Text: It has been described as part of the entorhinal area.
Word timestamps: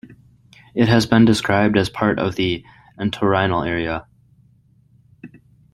It 0.73 0.87
has 0.89 1.05
been 1.05 1.25
described 1.25 1.77
as 1.77 1.87
part 1.87 2.17
of 2.17 2.33
the 2.33 2.65
entorhinal 2.99 3.63
area. 3.67 4.07